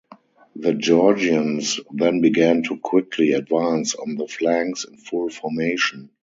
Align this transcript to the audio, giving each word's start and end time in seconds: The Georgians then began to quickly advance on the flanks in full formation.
The 0.55 0.73
Georgians 0.73 1.79
then 1.91 2.21
began 2.21 2.63
to 2.63 2.77
quickly 2.79 3.33
advance 3.33 3.93
on 3.93 4.15
the 4.15 4.25
flanks 4.27 4.83
in 4.83 4.97
full 4.97 5.29
formation. 5.29 6.09